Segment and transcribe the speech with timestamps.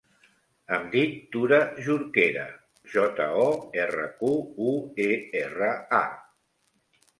[0.77, 2.47] Em dic Tura Jorquera:
[2.95, 3.45] jota, o,
[3.83, 4.33] erra, cu,
[4.73, 4.75] u,
[5.09, 5.09] e,
[5.45, 5.71] erra,
[6.03, 7.01] a.